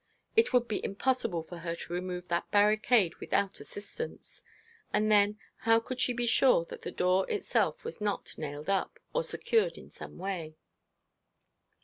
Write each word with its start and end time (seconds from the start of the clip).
It 0.35 0.51
would 0.51 0.67
be 0.67 0.83
impossible 0.83 1.43
for 1.43 1.59
her 1.59 1.75
to 1.75 1.93
remove 1.93 2.27
that 2.27 2.49
barricade 2.49 3.17
without 3.17 3.59
assistance; 3.59 4.41
and 4.91 5.11
then, 5.11 5.37
how 5.57 5.79
could 5.79 5.99
she 5.99 6.11
be 6.11 6.25
sure 6.25 6.65
that 6.65 6.81
the 6.81 6.89
door 6.89 7.29
itself 7.29 7.83
was 7.83 8.01
not 8.01 8.35
nailed 8.35 8.67
up, 8.67 8.97
or 9.13 9.23
secured 9.23 9.77
in 9.77 9.91
some 9.91 10.17
way? 10.17 10.55